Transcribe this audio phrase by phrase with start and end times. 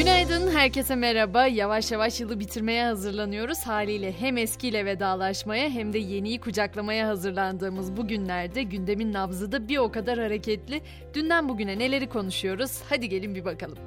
[0.00, 1.46] Günaydın, herkese merhaba.
[1.46, 3.58] Yavaş yavaş yılı bitirmeye hazırlanıyoruz.
[3.66, 9.78] Haliyle hem eskiyle vedalaşmaya hem de yeniyi kucaklamaya hazırlandığımız bu günlerde gündemin nabzı da bir
[9.78, 10.82] o kadar hareketli.
[11.14, 12.80] Dünden bugüne neleri konuşuyoruz?
[12.88, 13.78] Hadi gelin bir bakalım.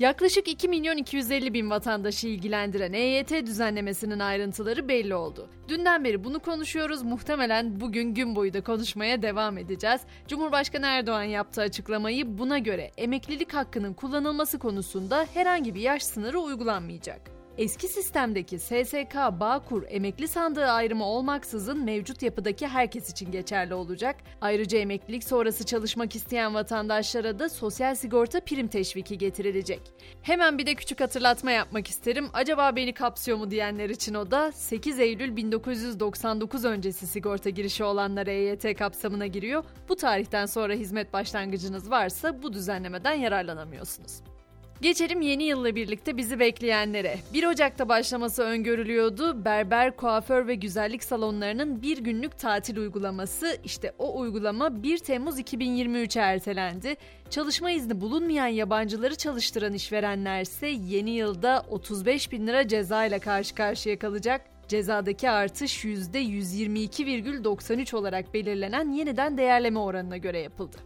[0.00, 5.48] Yaklaşık 2 milyon 250 bin vatandaşı ilgilendiren EYT düzenlemesinin ayrıntıları belli oldu.
[5.68, 7.02] Dünden beri bunu konuşuyoruz.
[7.02, 10.00] Muhtemelen bugün gün boyu da konuşmaya devam edeceğiz.
[10.28, 17.39] Cumhurbaşkanı Erdoğan yaptığı açıklamayı buna göre emeklilik hakkının kullanılması konusunda herhangi bir yaş sınırı uygulanmayacak.
[17.60, 24.16] Eski sistemdeki SSK, Bağkur, emekli sandığı ayrımı olmaksızın mevcut yapıdaki herkes için geçerli olacak.
[24.40, 29.80] Ayrıca emeklilik sonrası çalışmak isteyen vatandaşlara da sosyal sigorta prim teşviki getirilecek.
[30.22, 32.28] Hemen bir de küçük hatırlatma yapmak isterim.
[32.32, 38.26] Acaba beni kapsıyor mu diyenler için o da 8 Eylül 1999 öncesi sigorta girişi olanlar
[38.26, 39.64] EYT kapsamına giriyor.
[39.88, 44.29] Bu tarihten sonra hizmet başlangıcınız varsa bu düzenlemeden yararlanamıyorsunuz.
[44.82, 47.18] Geçelim yeni yılla birlikte bizi bekleyenlere.
[47.34, 49.44] 1 Ocak'ta başlaması öngörülüyordu.
[49.44, 53.56] Berber, kuaför ve güzellik salonlarının bir günlük tatil uygulaması.
[53.64, 56.96] İşte o uygulama 1 Temmuz 2023'e ertelendi.
[57.30, 63.54] Çalışma izni bulunmayan yabancıları çalıştıran işverenler ise yeni yılda 35 bin lira ceza ile karşı
[63.54, 64.40] karşıya kalacak.
[64.68, 70.76] Cezadaki artış %122,93 olarak belirlenen yeniden değerleme oranına göre yapıldı.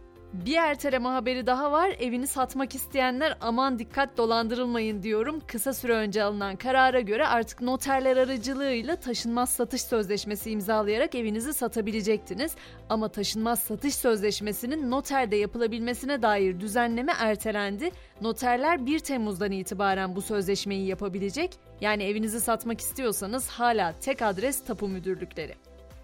[0.43, 1.95] Bir erteleme haberi daha var.
[1.99, 5.41] Evini satmak isteyenler aman dikkat dolandırılmayın diyorum.
[5.47, 12.55] Kısa süre önce alınan karara göre artık noterler aracılığıyla taşınmaz satış sözleşmesi imzalayarak evinizi satabilecektiniz.
[12.89, 17.91] Ama taşınmaz satış sözleşmesinin noterde yapılabilmesine dair düzenleme ertelendi.
[18.21, 21.51] Noterler 1 Temmuz'dan itibaren bu sözleşmeyi yapabilecek.
[21.81, 25.55] Yani evinizi satmak istiyorsanız hala tek adres tapu müdürlükleri.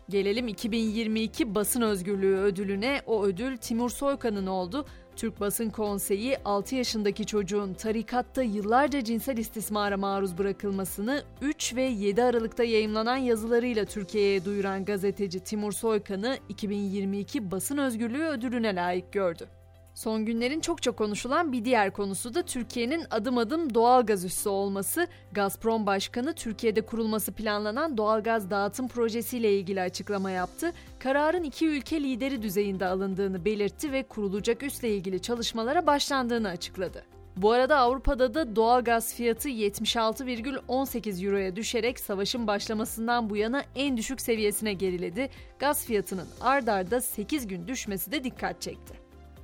[0.10, 3.02] Gelelim 2022 Basın Özgürlüğü ödülüne.
[3.06, 4.86] O ödül Timur Soykan'ın oldu.
[5.16, 12.24] Türk Basın Konseyi 6 yaşındaki çocuğun tarikatta yıllarca cinsel istismara maruz bırakılmasını 3 ve 7
[12.24, 19.61] Aralık'ta yayımlanan yazılarıyla Türkiye'ye duyuran gazeteci Timur Soykan'ı 2022 Basın Özgürlüğü ödülüne layık gördü.
[20.02, 24.50] Son günlerin çok çok konuşulan bir diğer konusu da Türkiye'nin adım adım doğal gaz üssü
[24.50, 25.08] olması.
[25.32, 30.74] Gazprom Başkanı Türkiye'de kurulması planlanan doğalgaz dağıtım projesiyle ilgili açıklama yaptı.
[31.00, 37.04] Kararın iki ülke lideri düzeyinde alındığını belirtti ve kurulacak üsle ilgili çalışmalara başlandığını açıkladı.
[37.38, 43.98] Bu arada Avrupa'da da doğal gaz fiyatı 76,18 euroya düşerek savaşın başlamasından bu yana en
[43.98, 45.30] düşük seviyesine geriledi.
[45.60, 49.01] Gaz fiyatının ard arda 8 gün düşmesi de dikkat çekti.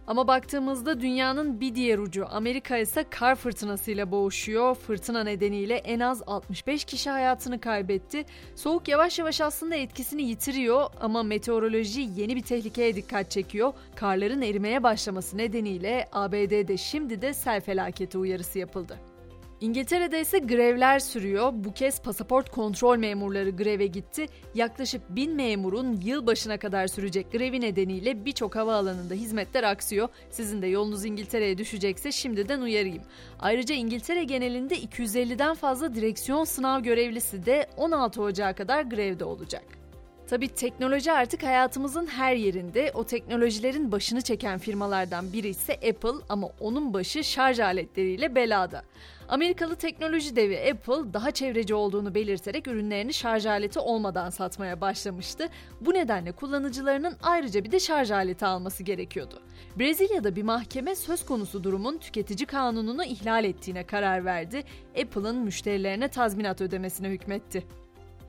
[0.08, 4.76] Ama baktığımızda dünyanın bir diğer ucu Amerika ise kar fırtınasıyla boğuşuyor.
[4.76, 8.26] Fırtına nedeniyle en az 65 kişi hayatını kaybetti.
[8.56, 13.74] Soğuk yavaş yavaş aslında etkisini yitiriyor ama meteoroloji yeni bir tehlikeye dikkat çekiyor.
[13.96, 19.17] Karların erimeye başlaması nedeniyle ABD'de şimdi de sel felaketi uyarısı yapıldı.
[19.62, 21.52] İngiltere'de ise grevler sürüyor.
[21.54, 24.26] Bu kez pasaport kontrol memurları greve gitti.
[24.56, 30.10] Yaklaşık bin memurun yıl başına kadar sürecek grevi nedeniyle birçok havaalanında hizmetler aksıyor.
[30.30, 33.04] Sizin de yolunuz İngiltere'ye düşecekse şimdiden uyarayım.
[33.40, 39.87] Ayrıca İngiltere genelinde 250'den fazla direksiyon sınav görevlisi de 16 Ocağı kadar grevde olacak.
[40.30, 42.92] Tabii teknoloji artık hayatımızın her yerinde.
[42.94, 48.84] O teknolojilerin başını çeken firmalardan biri ise Apple ama onun başı şarj aletleriyle belada.
[49.30, 55.50] Amerikalı teknoloji devi Apple daha çevreci olduğunu belirterek ürünlerini şarj aleti olmadan satmaya başlamıştı.
[55.82, 59.42] Bu nedenle kullanıcılarının ayrıca bir de şarj aleti alması gerekiyordu.
[59.80, 64.64] Brezilya'da bir mahkeme söz konusu durumun tüketici kanununu ihlal ettiğine karar verdi.
[65.02, 67.64] Apple'ın müşterilerine tazminat ödemesine hükmetti.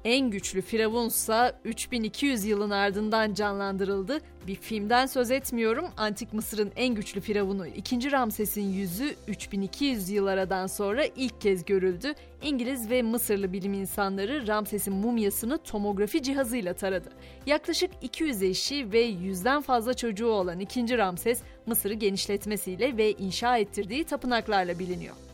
[0.05, 4.21] En güçlü firavunsa 3200 yılın ardından canlandırıldı.
[4.47, 5.87] Bir filmden söz etmiyorum.
[5.97, 8.13] Antik Mısır'ın en güçlü firavunu 2.
[8.13, 10.27] Ramses'in yüzü 3200 yıl
[10.67, 12.13] sonra ilk kez görüldü.
[12.43, 17.09] İngiliz ve Mısırlı bilim insanları Ramses'in mumyasını tomografi cihazıyla taradı.
[17.47, 20.99] Yaklaşık 200 eşi ve yüzden fazla çocuğu olan 2.
[20.99, 25.28] Ramses, Mısır'ı genişletmesiyle ve inşa ettirdiği tapınaklarla biliniyor.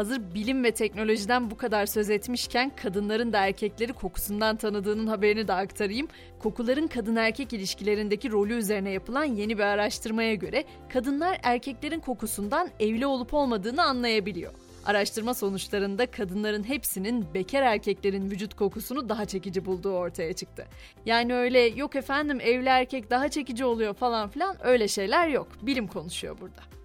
[0.00, 5.52] Hazır bilim ve teknolojiden bu kadar söz etmişken kadınların da erkekleri kokusundan tanıdığının haberini de
[5.52, 6.08] aktarayım.
[6.38, 13.06] Kokuların kadın erkek ilişkilerindeki rolü üzerine yapılan yeni bir araştırmaya göre kadınlar erkeklerin kokusundan evli
[13.06, 14.52] olup olmadığını anlayabiliyor.
[14.86, 20.66] Araştırma sonuçlarında kadınların hepsinin bekar erkeklerin vücut kokusunu daha çekici bulduğu ortaya çıktı.
[21.06, 25.48] Yani öyle yok efendim evli erkek daha çekici oluyor falan filan öyle şeyler yok.
[25.62, 26.79] Bilim konuşuyor burada.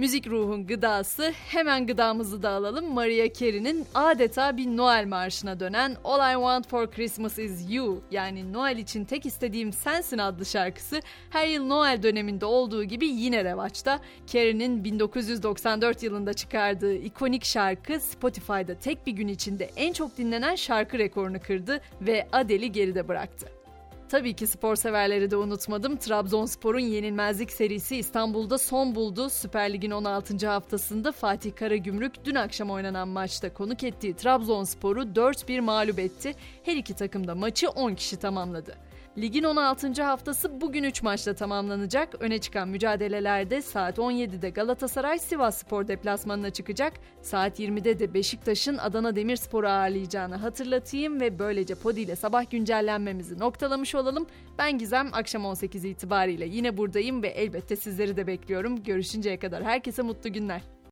[0.00, 2.94] Müzik ruhun gıdası hemen gıdamızı da alalım.
[2.94, 8.52] Maria Carey'nin adeta bir Noel marşına dönen All I Want For Christmas Is You yani
[8.52, 11.00] Noel için tek istediğim sensin adlı şarkısı
[11.30, 14.00] her yıl Noel döneminde olduğu gibi yine revaçta.
[14.26, 20.98] Carey'nin 1994 yılında çıkardığı ikonik şarkı Spotify'da tek bir gün içinde en çok dinlenen şarkı
[20.98, 23.59] rekorunu kırdı ve Adele'i geride bıraktı.
[24.10, 25.96] Tabii ki spor severleri de unutmadım.
[25.96, 29.30] Trabzonspor'un yenilmezlik serisi İstanbul'da son buldu.
[29.30, 30.48] Süper Lig'in 16.
[30.48, 36.34] haftasında Fatih Karagümrük dün akşam oynanan maçta konuk ettiği Trabzonspor'u 4-1 mağlup etti.
[36.62, 38.89] Her iki takım da maçı 10 kişi tamamladı.
[39.18, 40.02] Ligin 16.
[40.02, 42.14] haftası bugün 3 maçla tamamlanacak.
[42.20, 46.92] Öne çıkan mücadelelerde saat 17'de Galatasaray Sivas Spor deplasmanına çıkacak.
[47.22, 53.94] Saat 20'de de Beşiktaş'ın Adana Demirspor'u ağırlayacağını hatırlatayım ve böylece Podi ile sabah güncellenmemizi noktalamış
[53.94, 54.26] olalım.
[54.58, 58.82] Ben Gizem akşam 18 itibariyle yine buradayım ve elbette sizleri de bekliyorum.
[58.82, 60.62] Görüşünceye kadar herkese mutlu günler.